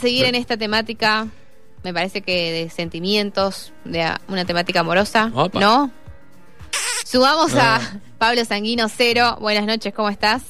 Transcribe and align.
Seguir 0.00 0.24
en 0.24 0.34
esta 0.34 0.56
temática, 0.56 1.26
me 1.84 1.92
parece 1.94 2.22
que 2.22 2.52
de 2.52 2.70
sentimientos, 2.70 3.72
de 3.84 4.06
una 4.28 4.44
temática 4.44 4.80
amorosa, 4.80 5.30
Opa. 5.34 5.60
¿no? 5.60 5.90
Subamos 7.04 7.54
a 7.54 7.76
Ah. 7.76 7.80
Pablo 8.18 8.44
Sanguino 8.44 8.88
Cero. 8.88 9.36
Buenas 9.40 9.66
noches, 9.66 9.92
¿cómo 9.94 10.08
estás? 10.10 10.42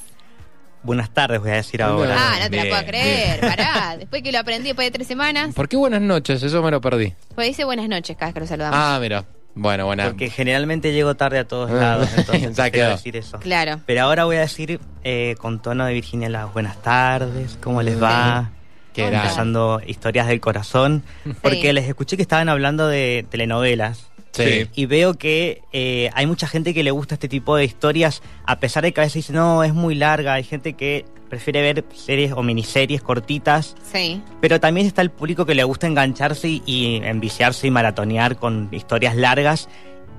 Buenas 0.82 1.11
tardes, 1.11 1.41
voy 1.41 1.50
a 1.50 1.55
decir 1.55 1.82
ahora. 1.82 2.17
Ah, 2.18 2.36
no 2.39 2.45
te 2.45 2.50
bien, 2.50 2.68
la 2.68 2.77
puedo 2.77 2.86
creer, 2.89 3.41
bien. 3.41 3.50
pará. 3.57 3.96
Después 3.99 4.23
que 4.23 4.32
lo 4.32 4.39
aprendí 4.39 4.68
después 4.68 4.86
de 4.86 4.91
tres 4.93 5.07
semanas, 5.07 5.55
¿Por 5.55 5.69
qué 5.69 5.77
buenas 5.77 6.00
noches? 6.00 6.43
Eso 6.43 6.63
me 6.63 6.71
lo 6.71 6.80
perdí. 6.80 7.14
pues 7.35 7.49
dice 7.49 7.64
buenas 7.64 7.89
noches 7.89 8.17
cada 8.17 8.29
vez 8.29 8.35
que 8.35 8.41
lo 8.41 8.46
saludamos. 8.46 8.79
Ah, 8.80 8.99
mira. 9.00 9.25
Bueno, 9.55 9.85
buena. 9.86 10.05
Porque 10.07 10.30
generalmente 10.30 10.93
llego 10.93 11.17
tarde 11.17 11.39
a 11.41 11.46
todos 11.46 11.71
Ah. 11.71 11.75
lados, 11.75 12.08
entonces 12.17 12.55
Ya 12.72 12.89
decir 12.91 13.17
eso. 13.17 13.39
Claro. 13.41 13.80
Pero 13.86 14.03
ahora 14.03 14.25
voy 14.25 14.36
a 14.36 14.41
decir 14.41 14.80
eh, 15.05 15.35
con 15.39 15.61
tono 15.61 15.85
de 15.86 15.93
Virginia 15.94 16.29
las 16.29 16.53
buenas 16.53 16.80
tardes, 16.82 17.58
cómo 17.63 17.82
les 17.82 18.00
va, 18.03 18.50
Hola. 18.99 19.07
grande. 19.11 19.17
empezando 19.26 19.80
historias 19.86 20.26
del 20.26 20.40
corazón, 20.40 21.03
porque 21.43 21.62
Sí. 21.68 21.72
les 21.72 21.89
escuché 21.89 22.17
que 22.17 22.22
estaban 22.22 22.49
hablando 22.49 22.86
de 22.89 23.25
telenovelas. 23.30 24.07
Sí. 24.32 24.68
Y 24.76 24.86
veo 24.86 25.14
que 25.14 25.63
eh, 25.72 26.08
hay 26.14 26.26
mucha 26.26 26.46
gente 26.46 26.72
que 26.72 26.85
le 26.85 26.93
gusta 26.93 27.14
este 27.16 27.29
tipo 27.29 27.57
de 27.57 27.64
historias, 27.64 28.22
a 28.46 28.61
pesar 28.61 28.85
de 28.85 28.93
que 28.93 29.00
a 29.00 29.04
veces 29.04 29.14
dicen, 29.26 29.35
no, 29.36 29.64
es 29.64 29.75
muy 29.75 29.96
larga. 29.96 30.35
Hay 30.35 30.44
gente 30.44 30.75
que 30.75 31.04
prefiere 31.29 31.63
ver 31.63 31.85
series 31.94 32.33
o 32.33 32.42
miniseries 32.42 33.03
cortitas, 33.03 33.75
Sí. 33.92 34.22
pero 34.41 34.61
también 34.61 34.86
está 34.86 35.02
el 35.02 35.11
público 35.11 35.47
que 35.47 35.55
le 35.56 35.64
gusta 35.64 35.86
engancharse 35.88 36.48
y, 36.48 36.62
y 36.64 36.96
enviciarse 37.05 37.66
y 37.66 37.70
maratonear 37.72 38.36
con 38.36 38.68
historias 38.72 39.16
largas. 39.16 39.68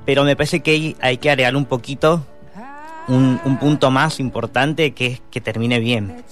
Pero 0.06 0.24
me 0.26 0.36
parece 0.36 0.60
que 0.62 0.72
hay, 0.72 0.96
hay 1.02 1.18
que 1.18 1.30
agregar 1.30 1.56
un 1.56 1.66
poquito, 1.66 2.26
un, 3.08 3.40
un 3.46 3.58
punto 3.60 3.92
más 3.92 4.20
importante, 4.20 4.92
que 4.94 5.06
es 5.08 5.22
que 5.32 5.40
termine 5.42 5.80
bien. 5.80 6.24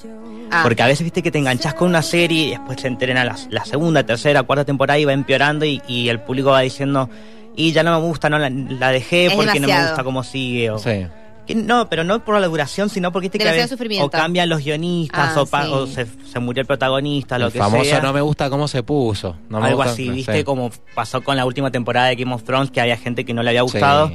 Ah, 0.51 0.61
Porque 0.63 0.81
a 0.81 0.87
veces 0.87 1.03
viste 1.03 1.21
que 1.21 1.31
te 1.31 1.37
enganchas 1.37 1.73
con 1.73 1.87
una 1.89 2.01
serie 2.01 2.43
y 2.45 2.49
después 2.51 2.81
se 2.81 2.87
entrena 2.87 3.23
la, 3.23 3.35
la 3.49 3.65
segunda, 3.65 4.03
tercera, 4.03 4.43
cuarta 4.43 4.65
temporada 4.65 4.97
y 4.99 5.05
va 5.05 5.13
empeorando 5.13 5.65
y, 5.65 5.81
y 5.87 6.09
el 6.09 6.19
público 6.21 6.49
va 6.51 6.61
diciendo, 6.61 7.09
y 7.55 7.71
ya 7.71 7.83
no 7.83 7.99
me 7.99 8.05
gusta, 8.07 8.29
no 8.29 8.39
la, 8.39 8.49
la 8.49 8.89
dejé 8.91 9.27
Es 9.27 9.33
porque 9.33 9.59
no 9.59 9.67
me 9.67 9.81
gusta 9.81 10.03
cómo 10.03 10.23
sigue. 10.23 10.71
O, 10.71 10.79
Sí. 10.79 11.05
que 11.45 11.55
no, 11.55 11.89
pero 11.89 12.03
no 12.03 12.23
por 12.23 12.39
la 12.39 12.47
duración, 12.47 12.89
sino 12.89 13.11
porque 13.11 13.29
viste 13.29 13.39
que 13.39 14.01
o 14.01 14.09
cambian 14.09 14.49
los 14.49 14.63
guionistas 14.63 15.35
Ah, 15.35 15.41
o, 15.41 15.45
pa- 15.45 15.65
sí. 15.65 15.71
o 15.73 15.87
se, 15.87 16.05
se 16.31 16.39
murió 16.39 16.61
el 16.61 16.67
protagonista, 16.67 17.37
lo 17.39 17.47
El 17.47 17.53
que 17.53 17.59
famoso 17.59 17.83
sea. 17.85 18.01
no 18.01 18.13
me 18.13 18.21
gusta 18.21 18.49
cómo 18.49 18.67
se 18.67 18.83
puso. 18.83 19.35
No 19.49 19.59
me 19.59 19.67
Algo 19.67 19.77
gusta- 19.77 19.91
así, 19.93 20.07
no 20.09 20.13
viste 20.13 20.31
sé. 20.33 20.43
como 20.43 20.69
pasó 20.95 21.21
con 21.23 21.35
la 21.37 21.45
última 21.45 21.71
temporada 21.71 22.07
de 22.07 22.15
Game 22.15 22.33
of 22.33 22.43
Thrones, 22.43 22.69
que 22.71 22.81
había 22.81 22.97
gente 22.97 23.25
que 23.25 23.33
no 23.33 23.41
le 23.43 23.49
había 23.49 23.61
gustado. 23.63 24.11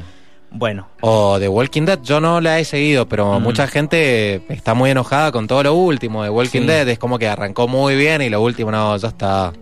Bueno, 0.57 0.87
O 1.01 1.37
The 1.41 1.49
Walking 1.49 1.83
Dead, 1.83 1.99
yo 2.03 2.21
no 2.21 2.41
la 2.41 2.61
he 2.61 2.65
seguido, 2.65 3.09
pero 3.09 3.41
Mm. 3.41 3.43
mucha 3.43 3.67
gente 3.67 4.41
está 4.49 4.73
muy 4.75 4.91
enojada 4.91 5.33
con 5.33 5.49
todo 5.49 5.63
lo 5.65 5.75
último 5.75 6.23
de 6.23 6.31
Walking 6.31 6.61
Sí. 6.61 6.67
Dead. 6.67 6.89
Es 6.89 6.99
como 6.99 7.19
que 7.19 7.27
arrancó 7.29 7.67
muy 7.67 7.97
bien 7.97 8.23
y 8.23 8.31
lo 8.31 8.41
último 8.41 8.71
no, 8.71 8.97
ya 8.97 9.09
está. 9.09 9.53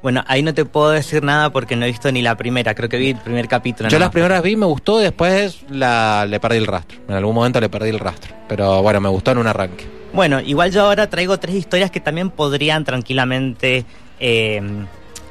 bueno, 0.00 0.24
ahí 0.28 0.42
no 0.42 0.54
te 0.54 0.64
puedo 0.64 0.90
decir 0.90 1.22
nada 1.24 1.50
porque 1.50 1.74
no 1.76 1.84
he 1.84 1.88
visto 1.88 2.10
ni 2.12 2.22
la 2.22 2.36
primera, 2.36 2.74
creo 2.74 2.88
que 2.88 2.96
vi 2.96 3.10
el 3.10 3.16
primer 3.16 3.48
capítulo. 3.48 3.88
Yo 3.90 3.96
nomás. 3.98 4.06
las 4.06 4.12
primeras 4.12 4.42
vi, 4.42 4.56
me 4.56 4.64
gustó, 4.64 4.98
después 4.98 5.58
la, 5.68 6.24
le 6.26 6.38
perdí 6.40 6.56
el 6.56 6.66
rastro. 6.68 6.98
En 7.08 7.14
algún 7.16 7.34
momento 7.34 7.60
le 7.60 7.68
perdí 7.68 7.90
el 7.90 7.98
rastro. 7.98 8.34
Pero 8.48 8.80
bueno, 8.80 9.00
me 9.00 9.08
gustó 9.10 9.32
en 9.32 9.38
un 9.38 9.46
arranque. 9.48 9.86
Bueno, 10.14 10.40
igual 10.40 10.70
yo 10.70 10.84
ahora 10.86 11.10
traigo 11.10 11.38
tres 11.38 11.54
historias 11.56 11.90
que 11.90 12.00
también 12.00 12.30
podrían 12.30 12.84
tranquilamente 12.84 13.84
eh, 14.20 14.62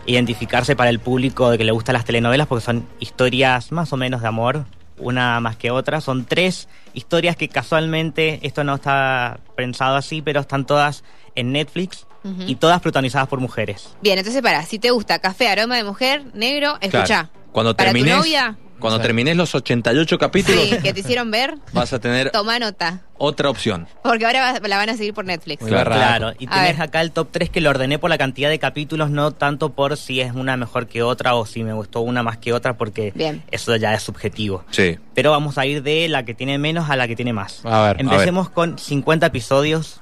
identificarse 0.07 0.75
para 0.75 0.89
el 0.89 0.99
público 0.99 1.51
de 1.51 1.57
que 1.57 1.63
le 1.63 1.71
gustan 1.71 1.93
las 1.93 2.05
telenovelas 2.05 2.47
porque 2.47 2.65
son 2.65 2.87
historias 2.99 3.71
más 3.71 3.93
o 3.93 3.97
menos 3.97 4.21
de 4.21 4.27
amor, 4.27 4.65
una 4.97 5.39
más 5.39 5.57
que 5.57 5.69
otra. 5.69 6.01
Son 6.01 6.25
tres 6.25 6.67
historias 6.93 7.35
que 7.35 7.49
casualmente, 7.49 8.39
esto 8.41 8.63
no 8.63 8.75
está 8.75 9.39
pensado 9.55 9.95
así, 9.95 10.21
pero 10.21 10.39
están 10.39 10.65
todas 10.65 11.03
en 11.35 11.51
Netflix 11.51 12.07
y 12.45 12.55
todas 12.55 12.81
protagonizadas 12.81 13.29
por 13.29 13.39
mujeres. 13.39 13.95
Bien, 14.01 14.17
entonces 14.17 14.41
para, 14.41 14.61
si 14.63 14.79
te 14.79 14.91
gusta 14.91 15.19
café, 15.19 15.47
aroma 15.47 15.77
de 15.77 15.85
mujer, 15.85 16.25
negro, 16.33 16.77
escucha. 16.81 17.05
Claro. 17.05 17.29
Cuando 17.53 17.77
Para 17.77 17.91
tu 17.91 17.93
termines, 17.93 18.17
novia, 18.17 18.57
cuando 18.79 18.99
termines 18.99 19.35
los 19.35 19.53
88 19.55 20.17
capítulos, 20.17 20.63
sí, 20.69 20.77
que 20.81 20.93
te 20.93 20.99
hicieron 21.01 21.31
ver, 21.31 21.55
vas 21.73 21.93
a 21.93 21.99
tener 21.99 22.31
toma 22.31 22.59
nota. 22.59 23.01
otra 23.17 23.49
opción. 23.49 23.87
Porque 24.03 24.25
ahora 24.25 24.53
va- 24.59 24.67
la 24.67 24.77
van 24.77 24.89
a 24.89 24.97
seguir 24.97 25.13
por 25.13 25.25
Netflix. 25.25 25.61
Muy 25.61 25.71
berraco. 25.71 25.97
Claro, 25.99 26.31
y 26.39 26.45
A 26.47 26.49
tenés 26.51 26.77
ver. 26.77 26.81
acá 26.81 27.01
el 27.01 27.11
top 27.11 27.29
3 27.31 27.49
que 27.49 27.61
lo 27.61 27.69
ordené 27.69 27.99
por 27.99 28.09
la 28.09 28.17
cantidad 28.17 28.49
de 28.49 28.59
capítulos, 28.59 29.09
no 29.09 29.31
tanto 29.31 29.69
por 29.73 29.97
si 29.97 30.21
es 30.21 30.31
una 30.33 30.55
mejor 30.57 30.87
que 30.87 31.01
otra 31.03 31.35
o 31.35 31.45
si 31.45 31.63
me 31.63 31.73
gustó 31.73 32.01
una 32.01 32.23
más 32.23 32.37
que 32.37 32.53
otra, 32.53 32.77
porque 32.77 33.11
Bien. 33.15 33.43
eso 33.51 33.75
ya 33.75 33.93
es 33.93 34.03
subjetivo. 34.03 34.63
Sí. 34.71 34.97
Pero 35.13 35.31
vamos 35.31 35.57
a 35.57 35.65
ir 35.65 35.81
de 35.83 36.07
la 36.09 36.23
que 36.23 36.33
tiene 36.33 36.57
menos 36.57 36.89
a 36.89 36.95
la 36.95 37.07
que 37.07 37.15
tiene 37.15 37.33
más. 37.33 37.61
A 37.65 37.81
ver, 37.87 37.97
a 37.97 37.99
Empecemos 37.99 38.49
con 38.49 38.77
50 38.77 39.25
episodios, 39.25 40.01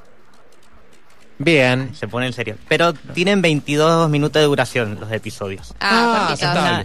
Bien. 1.38 1.94
se 1.94 2.07
pone 2.07 2.28
en 2.28 2.34
serio. 2.34 2.56
Pero 2.68 2.94
tienen 2.94 3.41
22 3.41 4.09
minutos 4.09 4.40
de 4.41 4.46
duración 4.46 4.97
los 5.00 5.12
episodios. 5.12 5.73
Ah, 5.79 6.29
Ah. 6.29 6.34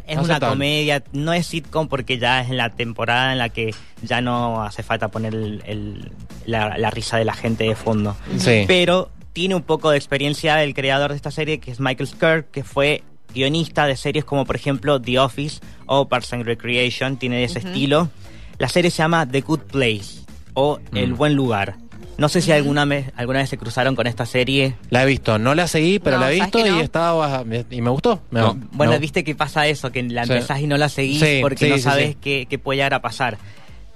Es 0.06 0.18
una, 0.18 0.34
es 0.34 0.40
comedia, 0.40 1.02
no 1.12 1.32
es 1.32 1.46
sitcom 1.46 1.88
porque 1.88 2.18
ya 2.18 2.40
es 2.42 2.50
en 2.50 2.56
la 2.56 2.70
temporada 2.70 3.32
en 3.32 3.38
la 3.38 3.48
que 3.48 3.74
ya 4.02 4.20
no 4.20 4.62
hace 4.62 4.82
falta 4.82 5.08
poner 5.08 5.34
el- 5.34 5.62
el- 5.66 6.12
la, 6.46 6.76
la 6.78 6.90
risa 6.90 7.16
de 7.16 7.24
la 7.24 7.34
gente 7.34 7.64
de 7.64 7.74
fondo. 7.76 8.16
Sí. 8.38 8.64
Pero 8.66 9.10
tiene 9.32 9.54
un 9.54 9.62
poco 9.62 9.90
de 9.90 9.96
experiencia 9.96 10.62
el 10.64 10.74
creador 10.74 11.10
de 11.10 11.16
esta 11.16 11.30
serie, 11.30 11.60
que 11.60 11.70
es 11.70 11.78
Michael 11.80 12.08
Skirk, 12.08 12.50
que 12.50 12.64
fue 12.64 13.04
guionista 13.32 13.86
de 13.86 13.96
series 13.96 14.24
como 14.24 14.44
por 14.44 14.56
ejemplo 14.56 15.00
The 15.00 15.20
Office 15.20 15.60
o 15.86 16.08
Parks 16.08 16.32
and 16.32 16.44
Recreation, 16.44 17.16
tiene 17.16 17.44
ese 17.44 17.60
estilo. 17.60 18.08
La 18.58 18.68
serie 18.68 18.90
se 18.90 18.98
llama 18.98 19.26
The 19.26 19.40
Good 19.42 19.60
Place 19.70 20.24
o 20.54 20.80
El 20.92 21.12
Mm. 21.12 21.16
Buen 21.16 21.34
Lugar. 21.34 21.76
No 22.20 22.28
sé 22.28 22.42
si 22.42 22.52
alguna 22.52 22.84
vez, 22.84 23.10
alguna 23.16 23.38
vez 23.38 23.48
se 23.48 23.56
cruzaron 23.56 23.96
con 23.96 24.06
esta 24.06 24.26
serie. 24.26 24.76
La 24.90 25.02
he 25.04 25.06
visto, 25.06 25.38
no 25.38 25.54
la 25.54 25.66
seguí, 25.66 25.98
pero 25.98 26.16
No, 26.18 26.24
la 26.26 26.32
he 26.32 26.36
¿sabes 26.36 26.52
visto 26.52 26.66
y 26.66 26.70
no? 26.70 26.80
estaba 26.80 27.44
y 27.70 27.80
me 27.80 27.88
gustó. 27.88 28.20
Me- 28.30 28.40
No. 28.40 28.58
Bueno, 28.72 28.98
viste 28.98 29.24
que 29.24 29.34
pasa 29.34 29.66
eso, 29.66 29.90
que 29.90 30.02
la 30.02 30.26
Sí. 30.26 30.32
empezás 30.34 30.60
y 30.60 30.66
no 30.66 30.76
la 30.76 30.90
seguís 30.90 31.18
Sí, 31.18 31.38
porque 31.40 31.64
sí, 31.64 31.70
no 31.70 31.78
sabes 31.78 32.08
sí. 32.10 32.16
Qué, 32.20 32.46
qué 32.48 32.58
puede 32.58 32.76
llegar 32.76 32.92
a 32.92 33.00
pasar. 33.00 33.38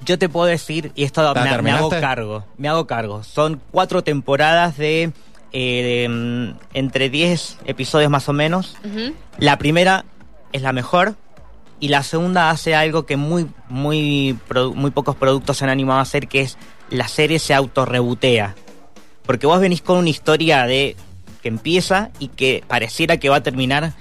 Yo 0.07 0.19
te 0.19 0.31
puedo 0.31 0.47
decir, 0.47 0.91
y 0.95 1.05
esto 1.05 1.23
¿La 1.23 1.35
me, 1.35 1.63
me 1.63 1.71
hago 1.73 1.91
cargo, 1.91 2.45
me 2.57 2.67
hago 2.69 2.87
cargo. 2.87 3.23
Son 3.25 3.61
cuatro 3.71 4.03
temporadas 4.03 4.79
de, 4.79 5.13
eh, 5.53 5.83
de, 5.83 6.09
mm, 6.09 6.59
entre 6.73 7.11
10 7.11 7.59
episodios 7.67 8.11
más 8.11 8.27
o 8.31 8.33
menos. 8.33 8.75
La 9.39 9.59
primera 9.59 10.07
es 10.53 10.63
la 10.63 10.73
mejor 10.73 11.15
y 11.79 11.89
la 11.89 12.03
segunda 12.03 12.49
hace 12.49 12.75
algo 12.75 13.05
que 13.05 13.17
muy, 13.19 13.49
muy, 13.69 14.39
muy 14.75 14.91
pocos 14.93 15.15
productos 15.15 15.59
se 15.59 15.65
han 15.65 15.71
animado 15.71 15.99
a 15.99 16.03
hacer, 16.03 16.27
que 16.27 16.41
es 16.41 16.57
la 16.91 17.09
serie 17.09 17.39
se 17.39 17.55
autorrebotea. 17.55 18.55
Porque 19.27 19.47
vos 19.47 19.61
venís 19.61 19.81
con 19.81 19.99
una 19.99 20.11
historia 20.11 20.67
de 20.67 20.97
que 21.43 21.49
empieza 21.49 22.11
y 22.19 22.29
que 22.29 22.63
pareciera 22.67 23.19
que 23.19 23.29
va 23.29 23.37
a 23.37 23.43
terminar 23.43 23.95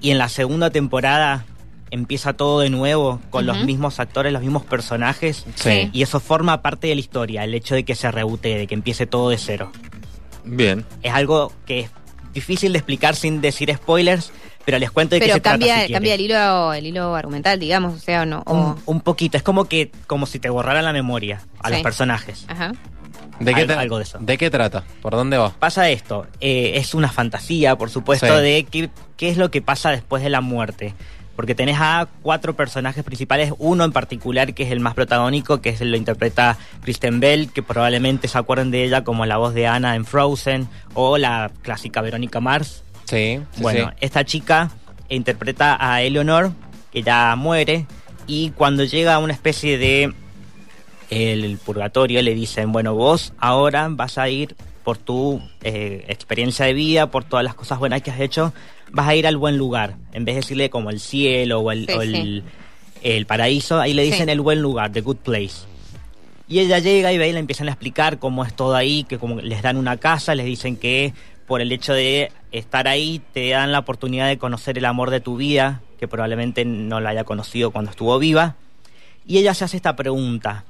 y 0.00 0.10
en 0.10 0.18
la 0.18 0.28
segunda 0.28 0.70
temporada 0.70 1.44
empieza 1.90 2.32
todo 2.32 2.60
de 2.60 2.70
nuevo 2.70 3.20
con 3.30 3.46
los 3.46 3.64
mismos 3.64 4.00
actores, 4.00 4.32
los 4.32 4.42
mismos 4.42 4.64
personajes. 4.64 5.44
Sí. 5.56 5.90
Y 5.92 6.02
eso 6.02 6.20
forma 6.20 6.62
parte 6.62 6.86
de 6.86 6.94
la 6.94 7.00
historia, 7.00 7.44
el 7.44 7.54
hecho 7.54 7.74
de 7.74 7.84
que 7.84 7.94
se 7.94 8.10
rebotee, 8.10 8.58
de 8.58 8.66
que 8.66 8.74
empiece 8.74 9.06
todo 9.06 9.30
de 9.30 9.38
cero. 9.38 9.72
Bien. 10.44 10.84
Es 11.02 11.12
algo 11.12 11.52
que 11.66 11.80
es 11.80 11.90
difícil 12.32 12.72
de 12.72 12.78
explicar 12.78 13.16
sin 13.16 13.40
decir 13.40 13.74
spoilers, 13.74 14.32
pero 14.70 14.78
les 14.78 14.90
cuento 14.92 15.16
de 15.16 15.20
qué 15.20 15.26
Pero 15.26 15.34
se 15.34 15.40
cambia, 15.40 15.74
trata. 15.74 15.86
si 15.88 15.92
cambia 15.94 16.14
el 16.14 16.20
hilo, 16.20 16.72
el 16.72 16.86
hilo 16.86 17.16
argumental, 17.16 17.58
digamos, 17.58 17.94
o 17.94 17.98
sea, 17.98 18.22
o 18.22 18.24
no. 18.26 18.42
o- 18.46 18.54
un, 18.54 18.76
un 18.86 19.00
poquito, 19.00 19.36
es 19.36 19.42
como 19.42 19.64
que 19.64 19.90
como 20.06 20.26
si 20.26 20.38
te 20.38 20.48
borraran 20.48 20.84
la 20.84 20.92
memoria 20.92 21.40
a 21.60 21.66
Sí. 21.68 21.74
los 21.74 21.82
personajes. 21.82 22.44
Ajá. 22.46 22.72
¿De 23.40 23.52
qué, 23.52 23.62
algo- 23.62 23.72
tra- 23.74 23.78
algo 23.78 23.96
de 23.98 24.04
eso. 24.04 24.18
¿De 24.20 24.38
qué 24.38 24.48
trata? 24.48 24.84
¿Por 25.02 25.12
dónde 25.16 25.38
va? 25.38 25.50
Pasa 25.50 25.88
esto, 25.88 26.26
eh, 26.40 26.72
es 26.76 26.94
una 26.94 27.08
fantasía, 27.10 27.74
por 27.76 27.90
supuesto, 27.90 28.26
Sí. 28.36 28.42
de 28.42 28.64
qué, 28.70 28.90
qué 29.16 29.28
es 29.30 29.38
lo 29.38 29.50
que 29.50 29.60
pasa 29.60 29.90
después 29.90 30.22
de 30.22 30.30
la 30.30 30.40
muerte. 30.40 30.94
Porque 31.34 31.54
tenés 31.56 31.78
a 31.80 32.06
cuatro 32.22 32.54
personajes 32.54 33.02
principales, 33.02 33.52
uno 33.58 33.82
en 33.84 33.92
particular 33.92 34.52
que 34.54 34.62
es 34.64 34.70
el 34.70 34.78
más 34.78 34.94
protagónico, 34.94 35.60
que 35.62 35.70
es 35.70 35.80
lo 35.80 35.96
interpreta 35.96 36.58
Kristen 36.82 37.18
Bell, 37.18 37.50
que 37.50 37.62
probablemente 37.62 38.28
se 38.28 38.36
acuerden 38.38 38.70
de 38.70 38.84
ella 38.84 39.02
como 39.02 39.24
la 39.26 39.38
voz 39.38 39.52
de 39.54 39.66
Anna 39.66 39.96
en 39.96 40.04
Frozen, 40.04 40.68
o 40.94 41.16
la 41.18 41.50
clásica 41.62 42.02
Verónica 42.02 42.40
Mars. 42.40 42.84
Sí, 43.10 43.40
sí, 43.52 43.62
Bueno, 43.62 43.88
sí. 43.90 43.96
esta 44.00 44.24
chica 44.24 44.70
interpreta 45.08 45.76
a 45.80 46.02
Eleanor, 46.02 46.52
que 46.92 47.02
ya 47.02 47.34
muere, 47.36 47.86
y 48.26 48.50
cuando 48.50 48.84
llega 48.84 49.14
a 49.14 49.18
una 49.18 49.32
especie 49.32 49.76
de 49.78 50.12
el 51.10 51.58
purgatorio 51.58 52.22
le 52.22 52.34
dicen, 52.34 52.70
bueno, 52.70 52.94
vos 52.94 53.32
ahora 53.38 53.88
vas 53.90 54.16
a 54.18 54.28
ir 54.28 54.54
por 54.84 54.96
tu 54.96 55.42
eh, 55.62 56.04
experiencia 56.08 56.64
de 56.66 56.72
vida, 56.72 57.10
por 57.10 57.24
todas 57.24 57.44
las 57.44 57.54
cosas 57.54 57.78
buenas 57.80 58.00
que 58.02 58.10
has 58.12 58.20
hecho, 58.20 58.52
vas 58.92 59.08
a 59.08 59.14
ir 59.16 59.26
al 59.26 59.36
buen 59.36 59.56
lugar, 59.58 59.96
en 60.12 60.24
vez 60.24 60.36
de 60.36 60.40
decirle 60.42 60.70
como 60.70 60.90
el 60.90 61.00
cielo 61.00 61.60
o 61.60 61.72
el, 61.72 61.86
Sí, 61.86 61.92
o 61.94 62.02
el, 62.02 62.12
sí. 62.14 62.42
el 63.02 63.26
paraíso, 63.26 63.80
ahí 63.80 63.92
le 63.92 64.04
dicen 64.04 64.26
Sí. 64.26 64.32
el 64.32 64.40
buen 64.40 64.62
lugar, 64.62 64.92
the 64.92 65.00
good 65.00 65.16
place. 65.16 65.64
Y 66.48 66.60
ella 66.60 66.78
llega 66.78 67.12
y 67.12 67.18
ve 67.18 67.28
y 67.28 67.32
le 67.32 67.38
empiezan 67.40 67.68
a 67.68 67.72
explicar 67.72 68.18
cómo 68.18 68.44
es 68.44 68.54
todo 68.54 68.74
ahí, 68.76 69.04
que 69.04 69.18
como 69.18 69.40
les 69.40 69.62
dan 69.62 69.76
una 69.76 69.96
casa, 69.96 70.34
les 70.34 70.46
dicen 70.46 70.76
que 70.76 71.12
por 71.50 71.60
el 71.60 71.72
hecho 71.72 71.94
de 71.94 72.30
estar 72.52 72.86
ahí 72.86 73.20
te 73.32 73.48
dan 73.48 73.72
la 73.72 73.80
oportunidad 73.80 74.28
de 74.28 74.38
conocer 74.38 74.78
el 74.78 74.84
amor 74.84 75.10
de 75.10 75.18
tu 75.18 75.36
vida, 75.36 75.80
que 75.98 76.06
probablemente 76.06 76.64
no 76.64 77.00
la 77.00 77.10
haya 77.10 77.24
conocido 77.24 77.72
cuando 77.72 77.90
estuvo 77.90 78.16
viva. 78.20 78.54
Y 79.26 79.38
ella 79.38 79.52
se 79.52 79.64
hace 79.64 79.76
esta 79.76 79.96
pregunta, 79.96 80.64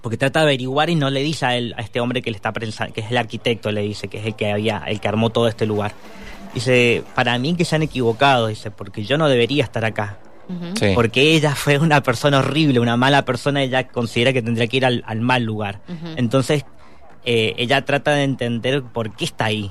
porque 0.00 0.16
trata 0.16 0.40
de 0.40 0.46
averiguar 0.46 0.90
y 0.90 0.96
no 0.96 1.08
le 1.08 1.22
dice 1.22 1.46
a, 1.46 1.56
él, 1.56 1.72
a 1.78 1.82
este 1.82 2.00
hombre 2.00 2.20
que 2.20 2.32
le 2.32 2.36
está 2.36 2.52
pensando, 2.52 2.92
que 2.92 3.02
es 3.02 3.12
el 3.12 3.16
arquitecto, 3.16 3.70
le 3.70 3.82
dice 3.82 4.08
que 4.08 4.18
es 4.18 4.26
el 4.26 4.34
que 4.34 4.50
había, 4.50 4.82
el 4.88 4.98
que 4.98 5.06
armó 5.06 5.30
todo 5.30 5.46
este 5.46 5.66
lugar. 5.66 5.94
Dice, 6.52 7.04
para 7.14 7.38
mí 7.38 7.54
que 7.54 7.64
se 7.64 7.76
han 7.76 7.82
equivocado, 7.82 8.48
dice, 8.48 8.72
porque 8.72 9.04
yo 9.04 9.16
no 9.18 9.28
debería 9.28 9.62
estar 9.62 9.84
acá. 9.84 10.18
Sí. 10.74 10.90
Porque 10.96 11.36
ella 11.36 11.54
fue 11.54 11.78
una 11.78 12.02
persona 12.02 12.40
horrible, 12.40 12.80
una 12.80 12.96
mala 12.96 13.24
persona, 13.24 13.62
ella 13.62 13.86
considera 13.86 14.32
que 14.32 14.42
tendría 14.42 14.66
que 14.66 14.78
ir 14.78 14.84
al, 14.84 15.04
al 15.06 15.20
mal 15.20 15.44
lugar. 15.44 15.78
Entonces, 16.16 16.64
eh, 17.24 17.54
ella 17.56 17.84
trata 17.84 18.10
de 18.14 18.24
entender 18.24 18.82
por 18.82 19.14
qué 19.14 19.26
está 19.26 19.44
ahí. 19.44 19.70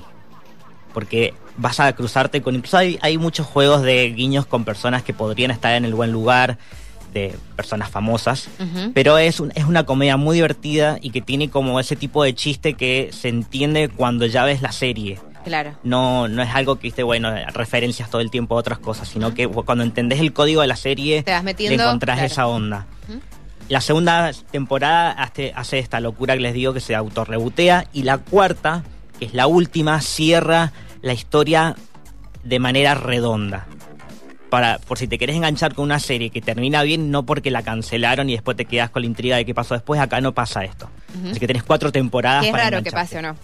Porque 0.92 1.34
vas 1.56 1.80
a 1.80 1.92
cruzarte 1.94 2.42
con... 2.42 2.54
Incluso 2.54 2.76
hay, 2.78 2.98
hay 3.02 3.18
muchos 3.18 3.46
juegos 3.46 3.82
de 3.82 4.10
guiños 4.10 4.46
con 4.46 4.64
personas 4.64 5.02
que 5.02 5.12
podrían 5.14 5.50
estar 5.50 5.74
en 5.74 5.84
el 5.84 5.94
buen 5.94 6.12
lugar, 6.12 6.58
de 7.12 7.34
personas 7.56 7.90
famosas. 7.90 8.48
Pero 8.94 9.18
es, 9.18 9.38
un- 9.40 9.52
es 9.54 9.64
una 9.64 9.84
comedia 9.84 10.16
muy 10.16 10.36
divertida 10.36 10.98
y 11.02 11.10
que 11.10 11.20
tiene 11.20 11.50
como 11.50 11.78
ese 11.78 11.94
tipo 11.96 12.24
de 12.24 12.34
chiste 12.34 12.72
que 12.74 13.10
se 13.12 13.28
entiende 13.28 13.88
cuando 13.90 14.24
ya 14.26 14.44
ves 14.44 14.62
la 14.62 14.72
serie. 14.72 15.18
Claro. 15.44 15.74
No, 15.82 16.28
no 16.28 16.40
es 16.42 16.50
algo 16.54 16.76
que 16.76 16.82
viste, 16.84 17.02
bueno, 17.02 17.34
referencias 17.52 18.08
todo 18.08 18.20
el 18.22 18.30
tiempo 18.30 18.54
a 18.54 18.58
otras 18.60 18.78
cosas, 18.78 19.08
sino 19.08 19.34
que 19.34 19.46
cuando 19.48 19.82
entendés 19.84 20.20
el 20.20 20.32
código 20.32 20.60
de 20.62 20.68
la 20.68 20.76
serie, 20.76 21.22
Te 21.24 21.32
vas 21.32 21.42
metiendo, 21.44 21.76
le 21.76 21.82
encontrás 21.82 22.16
claro. 22.16 22.32
esa 22.32 22.46
onda. 22.46 22.86
La 23.68 23.80
segunda 23.80 24.30
temporada 24.50 25.10
hace, 25.12 25.52
hace 25.56 25.78
esta 25.80 25.98
locura 26.00 26.34
que 26.34 26.40
les 26.40 26.54
digo 26.54 26.72
que 26.72 26.80
se 26.80 26.94
autorrebotea 26.94 27.86
y 27.92 28.04
la 28.04 28.18
cuarta, 28.18 28.84
que 29.22 29.26
es 29.26 29.34
la 29.34 29.46
última, 29.46 30.00
cierra 30.00 30.72
la 31.00 31.12
historia 31.12 31.76
de 32.42 32.58
manera 32.58 32.96
redonda. 32.96 33.66
Para, 34.50 34.80
por 34.80 34.98
si 34.98 35.06
te 35.06 35.16
querés 35.16 35.36
enganchar 35.36 35.76
con 35.76 35.84
una 35.84 36.00
serie 36.00 36.30
que 36.30 36.40
termina 36.40 36.82
bien, 36.82 37.12
no 37.12 37.24
porque 37.24 37.52
la 37.52 37.62
cancelaron 37.62 38.28
y 38.28 38.32
después 38.32 38.56
te 38.56 38.64
quedas 38.64 38.90
con 38.90 39.02
la 39.02 39.06
intriga 39.06 39.36
de 39.36 39.44
qué 39.44 39.54
pasó 39.54 39.74
después, 39.74 40.00
acá 40.00 40.20
no 40.20 40.32
pasa 40.32 40.64
esto. 40.64 40.90
Así 41.30 41.38
que 41.38 41.46
tenés 41.46 41.62
cuatro 41.62 41.92
temporadas. 41.92 42.42
Que 42.42 42.48
es 42.48 42.52
para 42.52 42.64
raro 42.64 42.82
que 42.82 42.90
pase 42.90 43.18
o 43.18 43.22
no. 43.22 43.36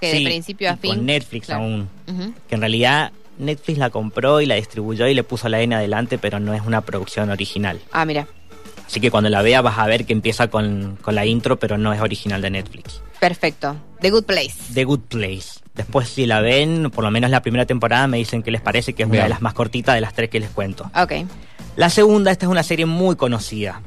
Que 0.00 0.12
de 0.12 0.24
principio 0.26 0.70
a 0.70 0.76
fin. 0.76 0.94
Con 0.94 1.06
Netflix 1.06 1.46
Claro. 1.46 1.64
aún. 1.64 1.88
Que 2.48 2.54
en 2.54 2.60
realidad 2.60 3.10
Netflix 3.36 3.78
la 3.78 3.90
compró 3.90 4.40
y 4.40 4.46
la 4.46 4.54
distribuyó 4.54 5.08
y 5.08 5.14
le 5.14 5.24
puso 5.24 5.48
la 5.48 5.60
N 5.60 5.74
adelante, 5.74 6.18
pero 6.18 6.38
no 6.38 6.54
es 6.54 6.62
una 6.64 6.82
producción 6.82 7.30
original. 7.30 7.80
Ah, 7.90 8.04
mira. 8.04 8.28
Así 8.86 9.00
que 9.00 9.10
cuando 9.10 9.28
la 9.28 9.42
veas 9.42 9.64
vas 9.64 9.76
a 9.76 9.86
ver 9.86 10.06
que 10.06 10.12
empieza 10.12 10.46
con, 10.50 10.96
con 11.02 11.16
la 11.16 11.26
intro, 11.26 11.58
pero 11.58 11.78
no 11.78 11.92
es 11.92 12.00
original 12.00 12.40
de 12.42 12.50
Netflix. 12.50 13.02
Perfecto. 13.20 13.76
The 14.00 14.10
Good 14.10 14.24
Place. 14.24 14.54
The 14.74 14.84
Good 14.84 15.00
Place. 15.08 15.60
Después 15.74 16.08
si 16.08 16.26
la 16.26 16.40
ven, 16.40 16.90
por 16.90 17.04
lo 17.04 17.10
menos 17.10 17.30
la 17.30 17.42
primera 17.42 17.66
temporada, 17.66 18.06
me 18.06 18.18
dicen 18.18 18.42
que 18.42 18.50
les 18.50 18.60
parece 18.60 18.94
que 18.94 19.02
es 19.02 19.08
Bien. 19.08 19.20
una 19.20 19.24
de 19.24 19.30
las 19.30 19.42
más 19.42 19.54
cortitas 19.54 19.94
de 19.94 20.00
las 20.00 20.14
tres 20.14 20.30
que 20.30 20.40
les 20.40 20.50
cuento. 20.50 20.90
Ok. 20.94 21.12
La 21.76 21.90
segunda, 21.90 22.30
esta 22.30 22.46
es 22.46 22.50
una 22.50 22.62
serie 22.62 22.86
muy 22.86 23.16
conocida. 23.16 23.82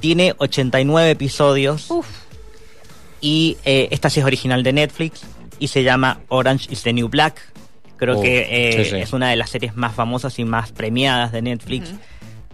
Tiene 0.00 0.34
89 0.36 1.10
episodios 1.10 1.90
Uf. 1.90 2.06
y 3.20 3.56
eh, 3.64 3.88
esta 3.90 4.10
sí 4.10 4.20
es 4.20 4.26
original 4.26 4.62
de 4.62 4.74
Netflix 4.74 5.22
y 5.58 5.68
se 5.68 5.82
llama 5.82 6.20
Orange 6.28 6.70
is 6.70 6.82
the 6.82 6.92
New 6.92 7.08
Black. 7.08 7.40
Creo 7.96 8.20
que 8.20 8.48
eh, 8.50 8.84
sí, 8.84 8.90
sí. 8.90 8.96
es 8.96 9.12
una 9.12 9.30
de 9.30 9.36
las 9.36 9.50
series 9.50 9.76
más 9.76 9.94
famosas 9.94 10.38
y 10.38 10.44
más 10.44 10.72
premiadas 10.72 11.32
de 11.32 11.40
Netflix. 11.40 11.94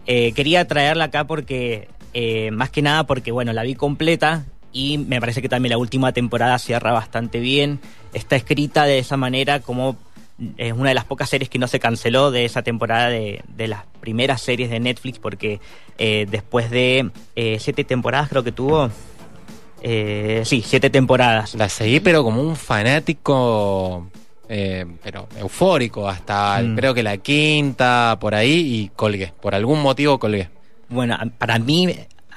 Eh, 0.07 0.33
quería 0.33 0.69
traerla 0.69 1.05
acá 1.05 1.25
porque, 1.25 1.89
eh, 2.15 2.51
más 2.53 2.71
que 2.71 2.83
nada 2.83 3.05
porque, 3.05 3.33
bueno, 3.33 3.53
la 3.53 3.63
vi 3.63 3.75
completa 3.75 4.45
y 4.73 4.99
me 4.99 5.21
parece 5.21 5.43
que 5.43 5.49
también 5.49 5.71
la 5.71 5.79
última 5.79 6.13
temporada 6.13 6.59
cierra 6.59 6.93
bastante 6.93 7.41
bien. 7.41 7.81
Está 8.13 8.37
escrita 8.37 8.85
de 8.85 8.99
esa 8.99 9.17
manera 9.17 9.61
como 9.61 9.97
es 10.57 10.73
una 10.73 10.89
de 10.89 10.95
las 10.95 11.05
pocas 11.05 11.29
series 11.29 11.51
que 11.51 11.59
no 11.59 11.67
se 11.67 11.79
canceló 11.81 12.31
de 12.31 12.45
esa 12.47 12.63
temporada 12.63 13.09
de, 13.11 13.43
de 13.49 13.69
las 13.69 13.85
primeras 14.01 14.41
series 14.41 14.71
de 14.71 14.81
Netflix 14.81 15.19
porque 15.19 15.61
eh, 15.99 16.27
después 16.31 16.71
de 16.71 17.11
eh, 17.37 17.59
siete 17.61 17.85
temporadas 17.85 18.31
creo 18.31 18.43
que 18.43 18.53
tuvo... 18.53 18.91
eh, 19.83 20.43
sí, 20.45 20.63
siete 20.67 20.89
temporadas. 20.91 21.55
La 21.55 21.69
seguí, 21.69 22.01
pero 22.01 22.23
como 22.25 22.41
un 22.43 22.57
fanático, 22.57 24.09
eh, 24.49 24.87
pero 25.03 25.29
eufórico, 25.39 26.09
hasta 26.09 26.61
Mm. 26.63 26.77
creo 26.77 26.95
que 26.95 27.03
la 27.03 27.17
quinta, 27.19 28.17
por 28.21 28.35
ahí, 28.35 28.53
y 28.85 28.89
colgué. 28.97 29.33
Por 29.41 29.55
algún 29.55 29.81
motivo 29.83 30.19
colgué. 30.19 30.49
Bueno, 30.89 31.19
para 31.39 31.59
mí, 31.59 31.89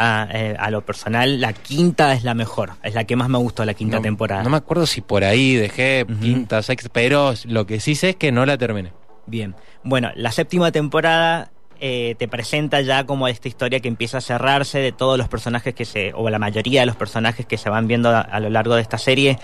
a, 0.04 0.28
eh, 0.32 0.56
a 0.60 0.70
lo 0.70 0.86
personal, 0.86 1.40
la 1.40 1.54
quinta 1.54 2.14
es 2.14 2.24
la 2.24 2.34
mejor. 2.34 2.72
Es 2.84 2.94
la 2.94 3.06
que 3.06 3.16
más 3.16 3.30
me 3.30 3.38
gustó, 3.38 3.64
la 3.64 3.74
quinta 3.74 3.98
no, 3.98 4.02
temporada. 4.02 4.44
No 4.44 4.50
me 4.50 4.58
acuerdo 4.58 4.86
si 4.86 5.02
por 5.02 5.24
ahí 5.24 5.56
dejé 5.56 6.06
Ujú. 6.10 6.20
quinta, 6.20 6.62
sexta, 6.62 6.90
pero 6.92 7.34
lo 7.46 7.66
que 7.66 7.80
sí 7.80 7.96
sé 7.96 8.10
es 8.10 8.16
que 8.16 8.32
no 8.32 8.46
la 8.46 8.58
terminé. 8.58 8.92
Bien. 9.26 9.56
Bueno, 9.84 10.12
la 10.16 10.32
séptima 10.32 10.72
temporada 10.72 11.52
eh, 11.80 12.16
te 12.18 12.28
presenta 12.28 12.82
ya 12.82 13.06
como 13.06 13.28
esta 13.28 13.48
historia 13.48 13.80
que 13.80 13.88
empieza 13.88 14.18
a 14.18 14.22
cerrarse 14.22 14.80
de 14.80 14.92
todos 14.92 15.18
los 15.18 15.30
personajes 15.30 15.74
que 15.74 15.86
se, 15.86 16.12
o 16.14 16.30
la 16.30 16.40
mayoría 16.40 16.82
de 16.82 16.86
los 16.86 16.96
personajes 16.96 17.46
que 17.46 17.58
se 17.58 17.70
van 17.70 17.88
viendo 17.88 18.10
a, 18.10 18.22
a 18.22 18.40
lo 18.40 18.50
largo 18.50 18.76
de 18.76 18.82
esta 18.82 18.98
serie. 18.98 19.40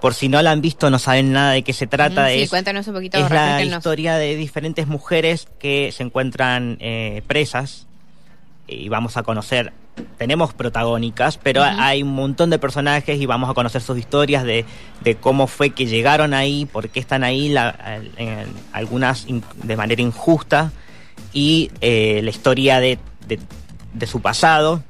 Por 0.00 0.14
si 0.14 0.28
no 0.28 0.40
la 0.42 0.52
han 0.52 0.60
visto, 0.60 0.90
no 0.90 0.98
saben 0.98 1.32
nada 1.32 1.52
de 1.52 1.62
qué 1.62 1.72
se 1.72 1.86
trata. 1.86 2.26
Mm, 2.26 2.28
sí, 2.28 2.42
es 2.42 2.50
cuéntanos 2.50 2.86
un 2.86 2.94
poquito, 2.94 3.18
es 3.18 3.30
la 3.30 3.62
historia 3.62 4.16
de 4.16 4.36
diferentes 4.36 4.86
mujeres 4.86 5.48
que 5.58 5.90
se 5.92 6.04
encuentran 6.04 6.78
eh, 6.80 7.22
presas 7.26 7.88
y 8.68 8.88
vamos 8.88 9.16
a 9.16 9.22
conocer 9.22 9.72
tenemos 10.18 10.52
protagónicas 10.54 11.38
pero 11.38 11.62
hay 11.62 12.02
un 12.02 12.14
montón 12.14 12.50
de 12.50 12.58
personajes 12.58 13.20
y 13.20 13.26
vamos 13.26 13.48
a 13.50 13.54
conocer 13.54 13.80
sus 13.82 13.98
historias 13.98 14.44
de, 14.44 14.64
de 15.02 15.14
cómo 15.16 15.46
fue 15.46 15.70
que 15.70 15.86
llegaron 15.86 16.34
ahí 16.34 16.64
por 16.66 16.88
qué 16.88 17.00
están 17.00 17.24
ahí 17.24 17.48
la- 17.48 17.76
en- 18.16 18.46
algunas 18.72 19.26
in- 19.28 19.42
de 19.62 19.76
manera 19.76 20.00
injusta 20.02 20.72
y 21.32 21.70
eh, 21.80 22.20
la 22.22 22.30
historia 22.30 22.80
de, 22.80 22.98
de- 23.26 23.38
de 23.94 24.06
su 24.06 24.20
pasado. 24.20 24.82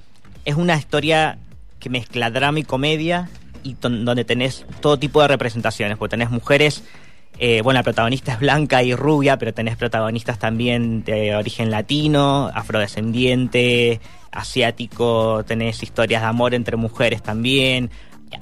Es 0.44 0.55
una 0.56 0.76
historia 0.76 1.38
que 1.81 1.90
mezcla 1.90 2.31
drama 2.31 2.58
y 2.60 2.62
comedia 2.64 3.28
y 3.62 3.76
donde 3.81 4.25
tenés 4.25 4.64
todo 4.81 4.99
tipo 4.99 5.20
de 5.20 5.28
representaciones, 5.28 5.96
porque 5.99 6.10
tenés 6.12 6.31
mujeres, 6.31 6.84
eh, 7.38 7.61
bueno, 7.62 7.79
la 7.79 7.85
protagonista 7.85 8.32
es 8.32 8.40
blanca 8.40 8.82
y 8.82 8.94
rubia, 8.94 9.38
pero 9.38 9.55
tenés 9.55 9.76
protagonistas 9.76 10.38
también 10.38 11.05
de 11.05 11.37
origen 11.37 11.70
latino, 11.70 12.50
afrodescendiente, 12.52 14.00
asiático, 14.32 15.44
tenés 15.46 15.82
historias 15.82 16.23
de 16.23 16.29
amor 16.29 16.55
entre 16.55 16.76
mujeres 16.76 17.23
también. 17.23 17.90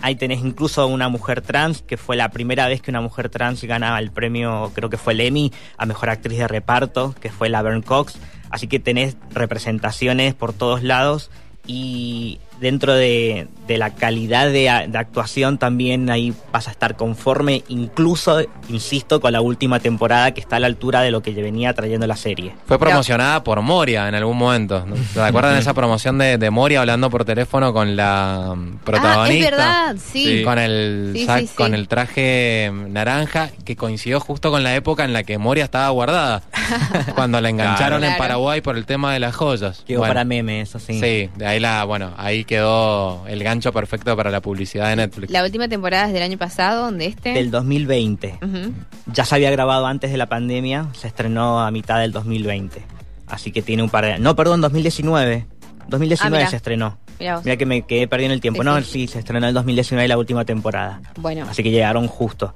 Ahí 0.00 0.16
tenés 0.16 0.40
incluso 0.40 0.86
una 0.86 1.08
mujer 1.08 1.42
trans, 1.42 1.82
que 1.82 1.96
fue 1.96 2.16
la 2.16 2.30
primera 2.30 2.66
vez 2.68 2.80
que 2.80 2.90
una 2.90 3.00
mujer 3.00 3.28
trans 3.28 3.62
ganaba 3.62 3.98
el 3.98 4.10
premio, 4.10 4.72
creo 4.74 4.90
que 4.90 4.96
fue 4.96 5.12
el 5.12 5.20
Emmy, 5.20 5.52
a 5.76 5.86
Mejor 5.86 6.10
Actriz 6.10 6.38
de 6.38 6.48
Reparto, 6.48 7.14
que 7.20 7.30
fue 7.30 7.48
la 7.48 7.62
Vern 7.62 7.82
Cox. 7.82 8.18
Así 8.50 8.66
que 8.66 8.80
tenés 8.80 9.16
representaciones 9.30 10.34
por 10.34 10.52
todos 10.52 10.82
lados 10.82 11.30
y 11.66 12.40
dentro 12.60 12.94
de, 12.94 13.48
de 13.66 13.78
la 13.78 13.90
calidad 13.94 14.46
de, 14.46 14.86
de 14.88 14.98
actuación 14.98 15.58
también 15.58 16.08
ahí 16.10 16.32
vas 16.52 16.68
a 16.68 16.70
estar 16.70 16.96
conforme, 16.96 17.64
incluso, 17.68 18.40
insisto, 18.68 19.20
con 19.20 19.32
la 19.32 19.40
última 19.40 19.80
temporada 19.80 20.32
que 20.32 20.40
está 20.40 20.56
a 20.56 20.60
la 20.60 20.66
altura 20.66 21.00
de 21.02 21.10
lo 21.10 21.22
que 21.22 21.32
venía 21.32 21.72
trayendo 21.74 22.06
la 22.06 22.16
serie. 22.16 22.54
Fue 22.66 22.78
promocionada 22.78 23.42
por 23.44 23.60
Moria 23.62 24.08
en 24.08 24.14
algún 24.14 24.36
momento. 24.36 24.84
¿no? 24.86 24.96
¿Se 24.96 25.20
acuerdan 25.20 25.54
de 25.54 25.60
esa 25.60 25.74
promoción 25.74 26.18
de, 26.18 26.38
de 26.38 26.50
Moria 26.50 26.80
hablando 26.80 27.10
por 27.10 27.24
teléfono 27.24 27.72
con 27.72 27.96
la 27.96 28.54
protagonista? 28.84 29.16
Ah, 29.22 29.34
es 29.34 29.50
verdad, 29.50 29.96
sí. 30.12 30.24
Sí, 30.38 30.42
con 30.44 30.58
el 30.58 31.10
Sí, 31.14 31.26
sac- 31.26 31.40
sí, 31.40 31.46
sí. 31.48 31.54
con 31.56 31.74
el 31.74 31.88
traje 31.88 32.70
mm, 32.72 32.92
naranja 32.92 33.50
que 33.64 33.76
coincidió 33.76 34.20
justo 34.20 34.50
con 34.50 34.62
la 34.62 34.74
época 34.74 35.04
en 35.04 35.12
la 35.12 35.22
que 35.24 35.38
Moria 35.38 35.64
estaba 35.64 35.88
guardada 35.90 36.42
cuando 37.14 37.40
la 37.40 37.48
engancharon 37.48 38.02
en 38.04 38.10
Claro. 38.10 38.22
Paraguay 38.22 38.60
por 38.60 38.76
el 38.76 38.86
tema 38.86 39.12
de 39.12 39.20
las 39.20 39.34
joyas 39.34 39.82
Quedó 39.86 40.00
Bueno, 40.00 40.10
para 40.14 40.24
meme, 40.24 40.60
eso 40.60 40.78
sí. 40.78 41.00
sí. 41.00 41.30
de 41.36 41.46
ahí 41.46 41.60
la 41.60 41.84
bueno 41.84 42.12
ahí 42.16 42.44
quedó 42.44 43.26
el 43.26 43.42
gancho 43.42 43.55
perfecto 43.72 44.16
para 44.16 44.30
la 44.30 44.40
publicidad 44.40 44.88
de 44.90 44.96
Netflix 44.96 45.30
La 45.32 45.42
última 45.44 45.68
temporada 45.68 46.06
es 46.06 46.12
del 46.12 46.22
año 46.22 46.38
pasado, 46.38 46.90
de 46.92 47.06
este. 47.06 47.32
Del 47.32 47.50
2020. 47.50 48.38
Ujú. 48.42 48.72
Ya 49.12 49.24
se 49.24 49.34
había 49.34 49.50
grabado 49.50 49.86
antes 49.86 50.10
de 50.10 50.16
la 50.16 50.26
pandemia, 50.28 50.88
se 50.94 51.08
estrenó 51.08 51.60
a 51.60 51.70
mitad 51.70 52.00
del 52.00 52.12
2020. 52.12 52.82
Así 53.28 53.50
que 53.52 53.62
tiene 53.62 53.82
un 53.82 53.90
par 53.90 54.04
de... 54.04 54.18
No, 54.18 54.36
perdón, 54.36 54.60
2019. 54.60 55.46
2019 55.88 56.44
Ah, 56.44 56.48
se 56.50 56.56
estrenó. 56.56 56.98
Mirá. 57.18 57.40
Mira 57.44 57.56
que 57.56 57.66
me 57.66 57.82
quedé 57.82 58.06
perdiendo 58.08 58.34
el 58.34 58.40
tiempo. 58.40 58.62
Sí, 58.62 58.64
no, 58.66 58.78
sí. 58.80 58.84
sí, 58.84 59.06
se 59.08 59.18
estrenó 59.20 59.38
en 59.38 59.44
el 59.48 59.54
2019 59.54 60.06
la 60.08 60.18
última 60.18 60.44
temporada. 60.44 61.00
Bueno, 61.16 61.46
Así 61.48 61.62
que 61.62 61.70
llegaron 61.70 62.06
justo. 62.08 62.54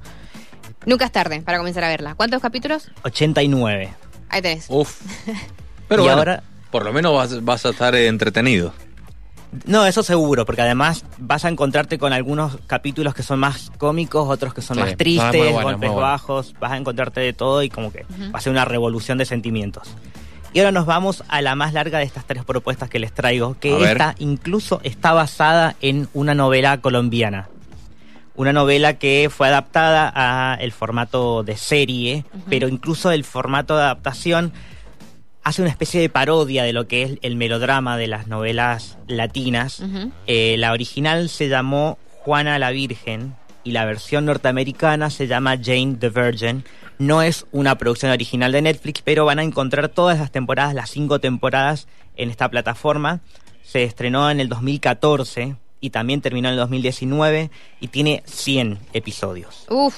nunca 0.87 1.05
es 1.07 1.13
tarde 1.13 1.41
para 1.43 1.59
comenzar 1.59 1.83
a 1.85 1.89
verla. 1.89 2.15
¿Cuántos 2.15 2.41
capítulos? 2.43 2.91
89. 3.03 3.93
Ahí 4.29 4.43
tenés. 4.43 4.67
Uf. 4.69 5.01
Pero 5.89 6.03
Y 6.03 6.05
bueno, 6.05 6.19
ahora- 6.19 6.43
por 6.71 6.85
lo 6.85 6.93
menos 6.93 7.13
vas, 7.15 7.45
vas 7.45 7.67
a 7.67 7.71
estar 7.71 7.95
entretenido. 7.97 8.73
No, 9.67 9.85
eso 9.87 10.03
seguro, 10.03 10.47
porque 10.47 10.63
además 10.63 11.05
vas 11.19 11.45
a 11.45 11.49
encontrarte 11.49 11.99
con 11.99 12.13
algunos 12.13 12.59
capítulos 12.67 13.15
que 13.15 13.23
son 13.23 13.41
más 13.41 13.73
cómicos, 13.79 14.29
otros 14.29 14.55
que 14.55 14.63
son 14.63 14.77
Sí, 14.77 14.83
más 14.83 14.97
tristes, 14.97 15.53
golpes 15.53 15.93
bajos, 15.95 16.55
vas 16.61 16.73
a 16.73 16.77
encontrarte 16.77 17.21
de 17.21 17.33
todo 17.33 17.63
y 17.63 17.69
como 17.69 17.93
que 17.93 18.05
va 18.33 18.39
a 18.39 18.41
ser 18.41 18.53
una 18.53 18.65
revolución 18.65 19.19
de 19.19 19.25
sentimientos. 19.25 19.95
Y 20.53 20.59
ahora 20.61 20.73
nos 20.73 20.87
vamos 20.87 21.23
a 21.29 21.43
la 21.43 21.55
más 21.55 21.73
larga 21.73 21.99
de 21.99 22.05
estas 22.05 22.25
tres 22.27 22.45
propuestas 22.45 22.89
que 22.89 22.99
les 22.99 23.13
traigo, 23.13 23.57
que 23.59 23.73
A 23.73 23.79
ver. 23.79 23.89
esta 23.93 24.15
incluso 24.19 24.81
está 24.83 25.13
basada 25.13 25.77
en 25.81 26.09
una 26.13 26.35
novela 26.35 26.81
colombiana. 26.81 27.49
Una 28.37 28.53
novela 28.53 28.95
que 28.95 29.29
fue 29.31 29.49
adaptada 29.49 30.11
a 30.15 30.55
el 30.61 30.73
formato 30.73 31.43
de 31.43 31.57
serie, 31.57 32.25
pero 32.49 32.69
incluso 32.69 33.11
el 33.11 33.25
formato 33.25 33.77
de 33.77 33.83
adaptación 33.83 34.53
hace 35.43 35.63
una 35.63 35.71
especie 35.71 36.01
de 36.01 36.09
parodia 36.09 36.65
de 36.65 36.73
lo 36.73 36.87
que 36.87 37.03
es 37.03 37.19
el 37.23 37.37
melodrama 37.37 37.97
de 37.97 38.07
las 38.07 38.27
novelas 38.27 38.99
latinas. 39.07 39.83
Eh, 40.27 40.57
la 40.59 40.73
original 40.73 41.29
se 41.29 41.49
llamó 41.49 41.99
Juana 42.21 42.59
la 42.59 42.71
Virgen 42.71 43.35
y 43.65 43.73
la 43.73 43.85
versión 43.85 44.27
norteamericana 44.27 45.11
se 45.11 45.27
llama 45.27 45.57
Jane 45.63 45.97
the 45.99 46.11
Virgin. 46.11 46.65
No 46.99 47.23
es 47.23 47.47
una 47.53 47.77
producción 47.79 48.13
original 48.13 48.53
de 48.53 48.63
Netflix, 48.63 49.03
pero 49.03 49.25
van 49.25 49.39
a 49.39 49.43
encontrar 49.43 49.89
todas 49.89 50.19
las 50.19 50.31
temporadas, 50.31 50.75
las 50.75 50.91
cinco 50.91 51.19
temporadas, 51.19 51.89
en 52.17 52.31
esta 52.31 52.49
plataforma. 52.51 53.21
Se 53.63 53.85
estrenó 53.85 54.31
en 54.31 54.41
el 54.41 54.49
2014 54.49 55.57
y 55.81 55.91
también 55.91 56.21
terminó 56.21 56.49
en 56.49 56.55
el 56.55 56.61
2019 56.61 57.51
y 57.81 57.89
tiene 57.89 58.23
100 58.27 58.79
episodios. 58.93 59.67
Uf. 59.71 59.97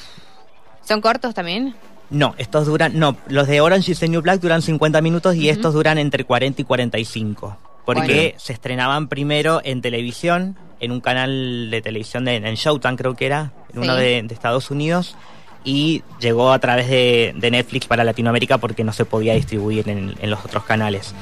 ¿Son 0.83 1.01
cortos 1.01 1.35
también? 1.35 1.75
No, 2.13 2.35
estos 2.39 2.67
duran, 2.67 2.99
no, 2.99 3.17
los 3.29 3.49
de 3.49 3.61
Orange 3.61 3.93
is 3.93 3.99
the 4.01 4.09
New 4.09 4.21
Black 4.21 4.41
duran 4.41 4.61
50 4.63 5.01
minutos 5.01 5.35
y 5.35 5.49
estos 5.49 5.73
duran 5.75 5.99
entre 5.99 6.25
40 6.25 6.61
y 6.63 6.65
45. 6.65 7.57
Porque 7.85 8.01
Bueno. 8.03 8.39
se 8.39 8.53
estrenaban 8.53 9.09
primero 9.09 9.61
en 9.65 9.81
televisión, 9.83 10.57
en 10.79 10.93
un 10.93 11.01
canal 11.01 11.69
de 11.71 11.81
televisión 11.83 12.25
de, 12.25 12.37
en 12.37 12.55
Showtime 12.55 12.97
creo 12.97 13.15
que 13.15 13.27
era, 13.27 13.53
en 13.73 13.81
uno 13.81 13.97
de, 13.97 14.23
de 14.23 14.35
Estados 14.35 14.71
Unidos, 14.71 15.17
y 15.65 16.03
llegó 16.21 16.53
a 16.53 16.59
través 16.59 16.89
de, 16.89 17.35
de 17.37 17.51
Netflix 17.51 17.87
para 17.87 18.05
Latinoamérica 18.05 18.59
porque 18.59 18.85
no 18.85 18.93
se 18.93 19.05
podía 19.05 19.35
distribuir 19.35 19.89
en, 19.89 20.15
en 20.21 20.31
los 20.31 20.45
otros 20.45 20.65
canales. 20.65 21.15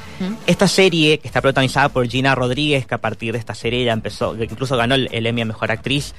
Esta 0.45 0.67
serie, 0.67 1.19
que 1.19 1.27
está 1.27 1.41
protagonizada 1.41 1.89
por 1.89 2.07
Gina 2.07 2.35
Rodríguez, 2.35 2.85
que 2.85 2.95
a 2.95 2.97
partir 2.99 3.33
de 3.33 3.39
esta 3.39 3.55
serie 3.55 3.85
ya 3.85 3.93
empezó, 3.93 4.35
que 4.35 4.43
incluso 4.43 4.75
ganó 4.77 4.95
el, 4.95 5.09
el 5.11 5.25
Emmy 5.25 5.41
a 5.41 5.45
Mejor 5.45 5.71
Actriz, 5.71 6.13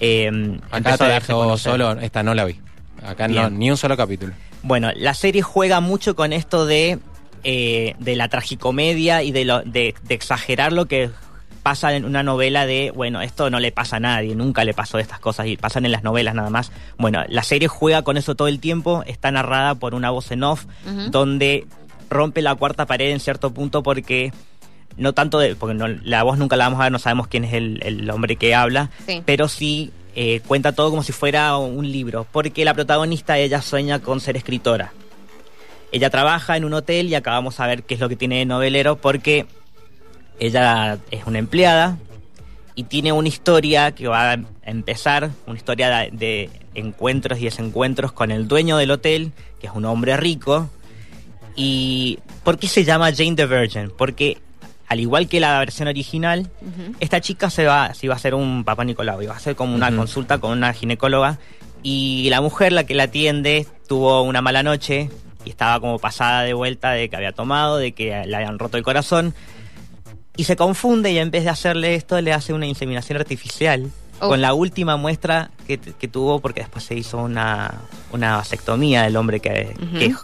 eh, 0.00 0.28
Acá 0.70 0.78
empezó 0.78 0.98
te 0.98 1.04
a 1.04 1.08
darse 1.08 1.32
dejo 1.32 1.58
solo, 1.58 1.92
esta 2.00 2.22
no 2.22 2.34
la 2.34 2.44
vi. 2.46 2.58
Acá 3.04 3.28
no, 3.28 3.50
ni 3.50 3.70
un 3.70 3.76
solo 3.76 3.96
capítulo. 3.96 4.32
Bueno, 4.62 4.90
la 4.96 5.14
serie 5.14 5.42
juega 5.42 5.80
mucho 5.80 6.16
con 6.16 6.32
esto 6.32 6.64
de, 6.66 6.98
eh, 7.44 7.94
de 7.98 8.16
la 8.16 8.28
tragicomedia 8.28 9.22
y 9.22 9.30
de, 9.32 9.44
lo, 9.44 9.60
de, 9.62 9.94
de 10.02 10.14
exagerar 10.14 10.72
lo 10.72 10.86
que 10.86 11.10
pasa 11.62 11.94
en 11.94 12.04
una 12.04 12.22
novela 12.22 12.66
de, 12.66 12.90
bueno, 12.94 13.22
esto 13.22 13.48
no 13.50 13.58
le 13.60 13.72
pasa 13.72 13.96
a 13.96 14.00
nadie, 14.00 14.34
nunca 14.34 14.64
le 14.64 14.74
pasó 14.74 14.98
estas 14.98 15.18
cosas 15.18 15.46
y 15.46 15.56
pasan 15.56 15.84
en 15.86 15.92
las 15.92 16.02
novelas 16.02 16.34
nada 16.34 16.50
más. 16.50 16.72
Bueno, 16.98 17.22
la 17.28 17.42
serie 17.42 17.68
juega 17.68 18.02
con 18.02 18.16
eso 18.18 18.34
todo 18.34 18.48
el 18.48 18.60
tiempo, 18.60 19.02
está 19.06 19.30
narrada 19.30 19.74
por 19.74 19.94
una 19.94 20.10
voz 20.10 20.30
en 20.30 20.42
off, 20.42 20.64
donde 21.10 21.66
rompe 22.10 22.42
la 22.42 22.54
cuarta 22.54 22.84
pared 22.86 23.10
en 23.10 23.20
cierto 23.20 23.52
punto 23.52 23.82
porque 23.82 24.30
no 24.98 25.12
tanto 25.14 25.38
de, 25.38 25.56
porque 25.56 25.74
no- 25.74 25.88
la 25.88 26.22
voz 26.22 26.38
nunca 26.38 26.56
la 26.56 26.64
vamos 26.66 26.80
a 26.80 26.84
ver, 26.84 26.92
no 26.92 26.98
sabemos 26.98 27.28
quién 27.28 27.44
es 27.44 27.54
el, 27.54 27.80
el 27.82 28.08
hombre 28.10 28.36
que 28.36 28.54
habla, 28.54 28.90
Sí. 29.06 29.22
pero 29.24 29.48
sí 29.48 29.90
eh, 30.14 30.40
cuenta 30.46 30.72
todo 30.72 30.90
como 30.90 31.02
si 31.02 31.12
fuera 31.12 31.56
un 31.56 31.90
libro, 31.90 32.26
porque 32.30 32.64
la 32.64 32.74
protagonista 32.74 33.38
ella 33.38 33.60
sueña 33.60 33.98
con 33.98 34.20
ser 34.20 34.36
escritora. 34.36 34.92
Ella 35.90 36.10
trabaja 36.10 36.56
en 36.56 36.64
un 36.64 36.74
hotel 36.74 37.08
y 37.08 37.14
acabamos 37.14 37.60
a 37.60 37.66
ver 37.66 37.82
qué 37.84 37.94
es 37.94 38.00
lo 38.00 38.08
que 38.08 38.16
tiene 38.16 38.38
de 38.38 38.44
novelero, 38.44 38.96
porque 38.96 39.46
ella 40.38 40.98
es 41.10 41.26
una 41.26 41.38
empleada 41.38 41.98
y 42.74 42.84
tiene 42.84 43.12
una 43.12 43.28
historia 43.28 43.92
que 43.92 44.08
va 44.08 44.32
a 44.32 44.38
empezar, 44.64 45.30
una 45.46 45.56
historia 45.56 45.88
de, 45.88 46.10
de 46.12 46.50
encuentros 46.74 47.38
y 47.38 47.44
desencuentros 47.44 48.12
con 48.12 48.30
el 48.30 48.48
dueño 48.48 48.76
del 48.76 48.90
hotel, 48.90 49.32
que 49.60 49.68
es 49.68 49.72
un 49.72 49.84
hombre 49.84 50.16
rico. 50.16 50.68
¿Y 51.56 52.18
por 52.42 52.58
qué 52.58 52.66
se 52.66 52.84
llama 52.84 53.12
Jane 53.12 53.36
the 53.36 53.46
Virgin? 53.46 53.92
Porque 53.96 54.38
al 54.88 55.00
igual 55.00 55.28
que 55.28 55.40
la 55.40 55.58
versión 55.58 55.88
original, 55.88 56.50
esta 57.00 57.20
chica 57.20 57.50
se 57.50 57.64
va, 57.64 57.94
se 57.94 58.06
iba 58.06 58.14
a 58.14 58.16
hacer 58.16 58.34
un 58.34 58.64
papá 58.64 58.84
Nicolau, 58.84 59.20
iba 59.22 59.32
a 59.34 59.36
hacer 59.36 59.56
como 59.56 59.74
una 59.74 59.94
consulta 59.94 60.38
con 60.38 60.52
una 60.52 60.72
ginecóloga 60.72 61.38
y 61.82 62.28
la 62.30 62.40
mujer, 62.40 62.72
la 62.72 62.84
que 62.84 62.94
la 62.94 63.04
atiende, 63.04 63.66
tuvo 63.88 64.22
una 64.22 64.40
mala 64.42 64.62
noche 64.62 65.10
y 65.44 65.50
estaba 65.50 65.78
como 65.80 65.98
pasada 65.98 66.42
de 66.42 66.54
vuelta 66.54 66.90
de 66.92 67.08
que 67.08 67.16
había 67.16 67.32
tomado, 67.32 67.76
de 67.78 67.92
que 67.92 68.24
le 68.26 68.36
habían 68.36 68.58
roto 68.58 68.76
el 68.76 68.82
corazón 68.82 69.34
y 70.36 70.44
se 70.44 70.56
confunde 70.56 71.12
y 71.12 71.18
en 71.18 71.30
vez 71.30 71.44
de 71.44 71.50
hacerle 71.50 71.94
esto 71.94 72.20
le 72.20 72.32
hace 72.32 72.52
una 72.52 72.66
inseminación 72.66 73.18
artificial 73.18 73.90
Oh. 74.20 74.28
con 74.28 74.40
la 74.40 74.54
última 74.54 74.96
muestra 74.96 75.50
que, 75.66 75.76
que 75.76 76.06
tuvo 76.06 76.38
porque 76.38 76.60
después 76.60 76.84
se 76.84 76.94
hizo 76.94 77.18
una, 77.18 77.80
una 78.12 78.36
vasectomía 78.36 79.02
del 79.02 79.16
hombre 79.16 79.40
que, 79.40 79.74
que, 79.98 80.14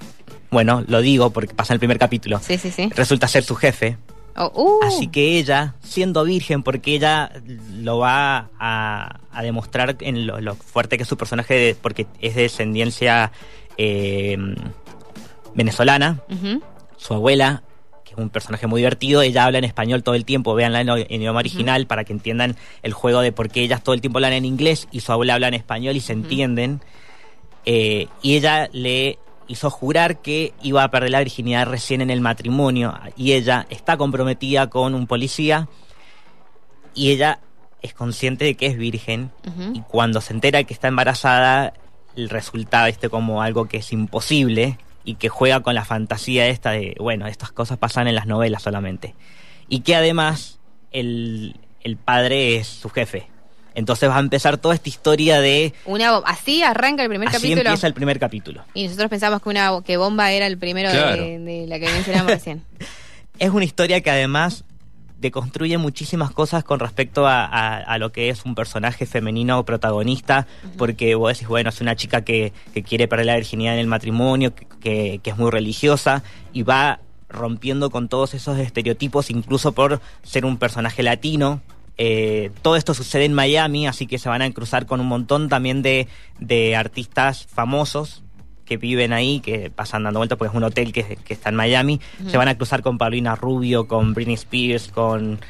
bueno, 0.48 0.84
lo 0.86 1.00
digo 1.00 1.30
porque 1.30 1.54
pasa 1.54 1.72
en 1.72 1.74
el 1.74 1.78
primer 1.80 1.98
capítulo, 1.98 2.38
Sí, 2.38 2.56
sí, 2.56 2.70
sí. 2.70 2.88
resulta 2.94 3.26
ser 3.26 3.42
su 3.42 3.56
jefe. 3.56 3.98
Oh, 4.42 4.50
uh. 4.54 4.86
Así 4.86 5.08
que 5.08 5.38
ella, 5.38 5.74
siendo 5.82 6.24
virgen, 6.24 6.62
porque 6.62 6.94
ella 6.94 7.30
lo 7.74 7.98
va 7.98 8.48
a, 8.58 9.20
a 9.30 9.42
demostrar 9.42 9.96
en 10.00 10.26
lo, 10.26 10.40
lo 10.40 10.54
fuerte 10.54 10.96
que 10.96 11.02
es 11.02 11.08
su 11.08 11.18
personaje, 11.18 11.76
porque 11.82 12.06
es 12.22 12.34
de 12.34 12.42
descendencia 12.42 13.32
eh, 13.76 14.38
venezolana, 15.54 16.22
su 16.96 17.12
abuela, 17.12 17.62
que 18.02 18.12
es 18.12 18.18
un 18.18 18.30
personaje 18.30 18.66
muy 18.66 18.80
divertido, 18.80 19.20
ella 19.20 19.44
habla 19.44 19.58
en 19.58 19.64
español 19.64 20.02
todo 20.02 20.14
el 20.14 20.24
tiempo, 20.24 20.54
véanla 20.54 20.80
en, 20.80 20.88
en 20.88 21.20
idioma 21.20 21.40
original 21.40 21.86
para 21.86 22.04
que 22.04 22.14
entiendan 22.14 22.56
el 22.82 22.94
juego 22.94 23.20
de 23.20 23.32
por 23.32 23.50
qué 23.50 23.60
ellas 23.60 23.82
todo 23.82 23.94
el 23.94 24.00
tiempo 24.00 24.18
hablan 24.18 24.32
en 24.32 24.46
inglés 24.46 24.88
y 24.90 25.00
su 25.00 25.12
abuela 25.12 25.34
habla 25.34 25.48
en 25.48 25.54
español 25.54 25.96
y 25.96 26.00
se 26.00 26.14
entienden. 26.14 26.80
Eh, 27.66 28.08
y 28.22 28.36
ella 28.36 28.70
le 28.72 29.18
hizo 29.50 29.68
jurar 29.68 30.18
que 30.18 30.54
iba 30.62 30.84
a 30.84 30.90
perder 30.92 31.10
la 31.10 31.18
virginidad 31.18 31.66
recién 31.66 32.00
en 32.02 32.10
el 32.10 32.20
matrimonio 32.20 32.96
y 33.16 33.32
ella 33.32 33.66
está 33.68 33.96
comprometida 33.96 34.70
con 34.70 34.94
un 34.94 35.08
policía 35.08 35.68
y 36.94 37.10
ella 37.10 37.40
es 37.82 37.92
consciente 37.92 38.44
de 38.44 38.54
que 38.54 38.66
es 38.66 38.76
virgen 38.76 39.32
y 39.74 39.80
cuando 39.80 40.20
se 40.20 40.34
entera 40.34 40.62
que 40.62 40.72
está 40.72 40.86
embarazada 40.86 41.72
resulta 42.14 42.88
este 42.88 43.08
como 43.08 43.42
algo 43.42 43.66
que 43.66 43.78
es 43.78 43.92
imposible 43.92 44.78
y 45.02 45.16
que 45.16 45.28
juega 45.28 45.60
con 45.60 45.74
la 45.74 45.84
fantasía 45.84 46.46
esta 46.46 46.70
de 46.70 46.94
bueno 47.00 47.26
estas 47.26 47.50
cosas 47.50 47.76
pasan 47.76 48.06
en 48.06 48.14
las 48.14 48.26
novelas 48.26 48.62
solamente. 48.62 49.16
Y 49.68 49.80
que 49.80 49.96
además 49.96 50.60
el, 50.92 51.56
el 51.80 51.96
padre 51.96 52.56
es 52.56 52.68
su 52.68 52.88
jefe 52.88 53.29
entonces 53.74 54.08
va 54.08 54.16
a 54.16 54.20
empezar 54.20 54.58
toda 54.58 54.74
esta 54.74 54.88
historia 54.88 55.40
de 55.40 55.72
Una, 55.84 56.16
así 56.18 56.62
arranca 56.62 57.02
el 57.02 57.08
primer 57.08 57.28
así 57.28 57.36
capítulo. 57.38 57.60
empieza 57.62 57.86
el 57.86 57.94
primer 57.94 58.18
capítulo 58.18 58.62
Y 58.74 58.84
nosotros 58.84 59.10
pensamos 59.10 59.40
que 59.42 59.48
una 59.48 59.70
que 59.84 59.96
bomba 59.96 60.30
era 60.32 60.46
el 60.46 60.58
primero 60.58 60.88
de- 60.90 60.96
Claro. 60.96 61.22
de, 61.22 61.64
la 61.68 61.78
que 61.78 61.86
mencionamos 61.86 62.32
recién. 62.32 62.62
es 63.38 63.50
una 63.50 63.64
historia 63.64 64.00
que 64.00 64.10
además 64.10 64.64
deconstruye 65.18 65.76
muchísimas 65.76 66.30
cosas 66.30 66.64
con 66.64 66.80
respecto 66.80 67.26
a, 67.26 67.44
a- 67.44 67.76
a 67.78 67.98
lo 67.98 68.10
que 68.10 68.30
es 68.30 68.44
un 68.46 68.54
personaje 68.54 69.04
femenino 69.04 69.62
protagonista, 69.66 70.46
porque 70.78 71.14
vos 71.14 71.32
decís, 71.34 71.46
bueno, 71.46 71.68
es 71.68 71.80
una 71.82 71.94
chica 71.94 72.22
que, 72.22 72.54
que 72.72 72.82
quiere 72.82 73.06
perder 73.06 73.26
la 73.26 73.36
virginidad 73.36 73.74
en 73.74 73.80
el 73.80 73.86
matrimonio, 73.86 74.54
que, 74.54 74.66
que- 74.80 75.20
que 75.22 75.30
es 75.30 75.36
muy 75.36 75.50
religiosa, 75.50 76.22
y 76.54 76.62
va 76.62 77.00
rompiendo 77.28 77.90
con 77.90 78.08
todos 78.08 78.32
esos 78.34 78.58
estereotipos, 78.58 79.30
incluso 79.30 79.72
por 79.72 80.00
ser 80.22 80.44
un 80.46 80.56
personaje 80.56 81.02
latino. 81.02 81.60
Eh, 82.02 82.50
todo 82.62 82.76
esto 82.76 82.94
sucede 82.94 83.26
en 83.26 83.34
Miami, 83.34 83.86
así 83.86 84.06
que 84.06 84.18
se 84.18 84.30
van 84.30 84.40
a 84.40 84.50
cruzar 84.52 84.86
con 84.86 85.00
un 85.00 85.06
montón 85.06 85.50
también 85.50 85.82
de, 85.82 86.08
de 86.38 86.74
artistas 86.74 87.46
famosos 87.46 88.22
que 88.64 88.78
viven 88.78 89.12
ahí, 89.12 89.40
que 89.40 89.68
pasan 89.68 90.04
dando 90.04 90.18
vueltas 90.18 90.38
porque 90.38 90.48
es 90.48 90.56
un 90.56 90.64
hotel 90.64 90.94
que, 90.94 91.16
que 91.16 91.34
está 91.34 91.50
en 91.50 91.56
Miami. 91.56 92.00
Se 92.26 92.38
van 92.38 92.48
a 92.48 92.56
cruzar 92.56 92.80
con 92.80 92.96
Paulina 92.96 93.34
Rubio, 93.34 93.86
con 93.86 94.14
Britney 94.14 94.36
Spears, 94.36 94.88
con 94.88 95.40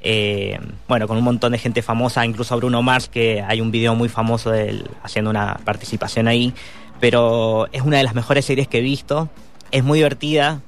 eh, 0.00 0.58
bueno, 0.88 1.06
con 1.06 1.18
un 1.18 1.24
montón 1.24 1.52
de 1.52 1.58
gente 1.58 1.82
famosa, 1.82 2.24
incluso 2.24 2.56
Bruno 2.56 2.80
Mars, 2.80 3.10
que 3.10 3.42
hay 3.46 3.60
un 3.60 3.70
video 3.70 3.94
muy 3.94 4.08
famoso 4.08 4.50
de 4.50 4.70
él 4.70 4.90
haciendo 5.02 5.30
una 5.30 5.60
participación 5.62 6.26
ahí. 6.26 6.54
Pero 7.00 7.68
es 7.70 7.82
una 7.82 7.98
de 7.98 8.04
las 8.04 8.14
mejores 8.14 8.46
series 8.46 8.66
que 8.66 8.78
he 8.78 8.80
visto. 8.80 9.28
Es 9.72 9.84
muy 9.84 9.98
divertida 9.98 10.62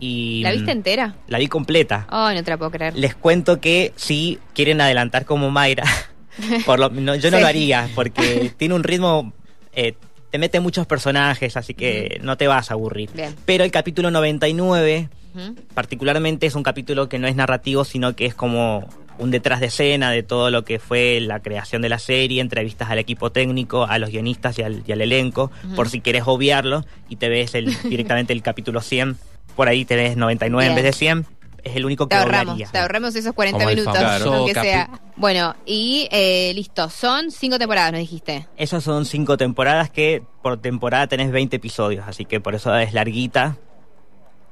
y 0.00 0.42
¿La 0.42 0.52
viste 0.52 0.72
entera? 0.72 1.14
la 1.28 1.38
vi 1.38 1.46
completa. 1.48 2.06
Ay, 2.10 2.36
no 2.36 2.42
te 2.44 2.50
la 2.50 2.56
puedo 2.58 2.70
creer. 2.70 2.94
Les 2.96 3.14
cuento 3.14 3.60
que 3.60 3.92
si 3.96 4.38
quieren 4.54 4.80
adelantar 4.80 5.24
como 5.24 5.50
Mayra, 5.50 5.84
por 6.66 6.78
lo- 6.78 6.90
no, 6.90 7.14
yo 7.14 7.30
no 7.30 7.36
Sí. 7.38 7.42
lo 7.42 7.46
haría 7.48 7.88
porque 7.94 8.52
tiene 8.56 8.74
un 8.74 8.82
ritmo, 8.84 9.32
eh, 9.72 9.94
te 10.30 10.38
mete 10.38 10.58
muchos 10.60 10.86
personajes, 10.86 11.56
así 11.56 11.74
que 11.74 12.18
no 12.22 12.36
te 12.36 12.48
vas 12.48 12.70
a 12.70 12.74
aburrir. 12.74 13.10
Bien. 13.14 13.34
Pero 13.44 13.62
el 13.64 13.70
capítulo 13.70 14.10
99 14.10 15.08
Ujú. 15.34 15.54
particularmente 15.74 16.46
es 16.46 16.54
un 16.56 16.62
capítulo 16.64 17.08
que 17.08 17.18
no 17.18 17.28
es 17.28 17.36
narrativo, 17.36 17.84
sino 17.84 18.16
que 18.16 18.26
es 18.26 18.34
como 18.34 18.88
un 19.16 19.30
detrás 19.30 19.60
de 19.60 19.66
escena 19.66 20.10
de 20.10 20.24
todo 20.24 20.50
lo 20.50 20.64
que 20.64 20.80
fue 20.80 21.20
la 21.20 21.38
creación 21.38 21.82
de 21.82 21.88
la 21.88 22.00
serie, 22.00 22.40
entrevistas 22.40 22.90
al 22.90 22.98
equipo 22.98 23.30
técnico, 23.30 23.84
a 23.84 23.98
los 24.00 24.10
guionistas 24.10 24.58
y 24.58 24.62
al, 24.62 24.82
y 24.84 24.90
al 24.90 25.00
elenco, 25.02 25.52
por 25.76 25.88
si 25.88 26.00
quieres 26.00 26.24
obviarlo 26.26 26.84
y 27.08 27.14
te 27.14 27.28
ves 27.28 27.54
el, 27.54 27.72
directamente 27.84 28.32
el 28.32 28.42
capítulo 28.42 28.80
100, 28.80 29.16
por 29.56 29.68
ahí 29.68 29.84
te 29.84 29.96
ves 29.96 30.16
99 30.16 30.70
en 30.70 30.74
vez 30.76 30.84
de 30.84 30.92
100, 30.92 31.26
es 31.62 31.76
el 31.76 31.84
único 31.86 32.06
que 32.08 32.14
Te 32.16 32.20
ahorramos, 32.22 32.54
obviaría. 32.54 32.72
te 32.72 32.78
ahorramos 32.78 33.14
esos 33.16 33.32
40 33.32 33.58
Como 33.58 33.70
el 33.70 33.76
minutos, 33.76 33.98
famoso 34.02 34.34
aunque 34.34 34.54
sea. 34.54 34.90
Bueno, 35.16 35.54
y 35.64 36.08
eh, 36.10 36.52
listo, 36.54 36.90
son 36.90 37.30
cinco 37.30 37.58
temporadas, 37.58 37.92
nos 37.92 38.00
dijiste. 38.00 38.46
Esas 38.56 38.84
son 38.84 39.06
cinco 39.06 39.36
temporadas 39.36 39.88
que 39.90 40.22
por 40.42 40.60
temporada 40.60 41.06
tenés 41.06 41.30
20 41.30 41.56
episodios, 41.56 42.04
así 42.06 42.24
que 42.24 42.40
por 42.40 42.54
eso 42.54 42.76
es 42.76 42.92
larguita. 42.92 43.56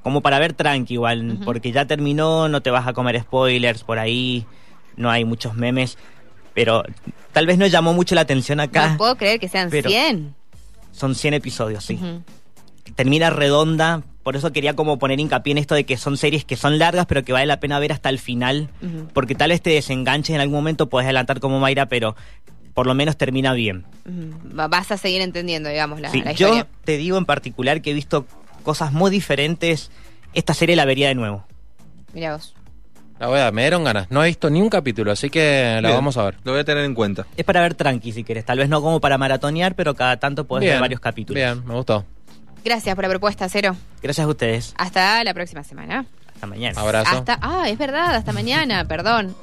Como 0.01 0.21
para 0.21 0.37
ver 0.39 0.53
tranqui 0.53 0.95
igual, 0.95 1.39
porque 1.45 1.71
ya 1.71 1.85
terminó, 1.85 2.49
no 2.49 2.61
te 2.61 2.71
vas 2.71 2.87
a 2.87 2.93
comer 2.93 3.21
spoilers 3.21 3.83
por 3.83 3.99
ahí, 3.99 4.45
no 4.97 5.09
hay 5.09 5.23
muchos 5.23 5.53
memes, 5.53 5.97
pero 6.53 6.83
tal 7.31 7.45
vez 7.45 7.57
no 7.57 7.67
llamó 7.67 7.93
mucho 7.93 8.13
la 8.15 8.21
atención 8.21 8.59
acá. 8.59 8.89
No 8.91 8.97
puedo 8.97 9.15
creer 9.15 9.39
que 9.39 9.47
sean 9.47 9.69
pero- 9.69 9.89
100. 9.89 10.35
Son 10.91 11.15
100 11.15 11.35
episodios, 11.35 11.85
sí. 11.85 11.99
Termina 12.95 13.29
redonda 13.29 14.03
por 14.23 14.35
eso 14.35 14.51
quería 14.53 14.73
como 14.75 14.97
poner 14.99 15.19
hincapié 15.19 15.51
en 15.51 15.57
esto 15.57 15.75
de 15.75 15.83
que 15.85 15.97
son 15.97 16.17
series 16.17 16.45
que 16.45 16.55
son 16.57 16.79
largas, 16.79 17.05
pero 17.05 17.23
que 17.23 17.33
vale 17.33 17.45
la 17.45 17.59
pena 17.59 17.77
ver 17.79 17.91
hasta 17.91 18.09
el 18.09 18.19
final, 18.19 18.69
porque 19.13 19.35
tal 19.35 19.49
vez 19.49 19.61
te 19.61 19.69
desenganches 19.71 20.33
en 20.35 20.41
algún 20.41 20.55
momento, 20.55 20.87
puedes 20.89 21.05
adelantar 21.05 21.39
como 21.39 21.59
Mayra, 21.59 21.87
pero 21.87 22.15
por 22.73 22.87
lo 22.87 22.93
menos 22.95 23.17
termina 23.17 23.53
bien. 23.53 23.85
Va- 24.57 24.67
Vas 24.67 24.91
a 24.91 24.97
seguir 24.97 25.21
entendiendo, 25.21 25.69
digamos, 25.69 25.99
la, 26.01 26.09
Sí, 26.09 26.21
la 26.21 26.31
yo 26.31 26.47
historia. 26.47 26.67
te 26.85 26.97
digo 26.97 27.17
en 27.17 27.25
particular 27.25 27.81
que 27.81 27.91
he 27.91 27.93
visto 27.93 28.25
cosas 28.63 28.91
muy 28.93 29.11
diferentes. 29.11 29.91
Esta 30.33 30.53
serie 30.53 30.75
la 30.75 30.85
vería 30.85 31.07
de 31.09 31.15
nuevo. 31.15 31.45
Mira 32.13 32.33
vos. 32.33 32.55
La 33.19 33.27
voy 33.27 33.39
a, 33.39 33.51
me 33.51 33.61
dieron 33.61 33.83
ganas. 33.83 34.09
No 34.09 34.23
he 34.23 34.27
visto 34.27 34.49
ni 34.49 34.59
un 34.61 34.69
capítulo, 34.69 35.11
así 35.11 35.29
que 35.29 35.75
la 35.81 35.89
Bien, 35.89 35.93
vamos 35.93 36.17
a 36.17 36.23
ver. 36.23 36.35
Lo 36.43 36.51
voy 36.53 36.61
a 36.61 36.63
tener 36.63 36.83
en 36.83 36.95
cuenta. 36.95 37.27
Es 37.37 37.45
para 37.45 37.61
ver 37.61 37.75
tranqui 37.75 38.11
si 38.11 38.23
querés, 38.23 38.43
tal 38.43 38.57
vez 38.57 38.69
no 38.69 38.81
como 38.81 38.99
para 38.99 39.17
maratonear, 39.19 39.75
pero 39.75 39.93
cada 39.93 40.17
tanto 40.17 40.45
puedes 40.45 40.67
ver 40.67 40.79
varios 40.81 40.99
capítulos. 40.99 41.35
Bien, 41.35 41.63
me 41.67 41.75
gustó. 41.75 42.05
Gracias 42.63 42.95
por 42.95 43.03
la 43.03 43.09
propuesta, 43.09 43.47
Cero. 43.49 43.75
Gracias 44.01 44.25
a 44.25 44.29
ustedes. 44.29 44.73
Hasta 44.77 45.23
la 45.23 45.33
próxima 45.33 45.63
semana. 45.63 46.05
Hasta 46.33 46.47
mañana. 46.47 46.79
Abrazo. 46.79 47.17
Hasta, 47.17 47.39
ah, 47.41 47.69
es 47.69 47.77
verdad, 47.77 48.15
hasta 48.15 48.31
mañana, 48.31 48.85
perdón. 48.85 49.35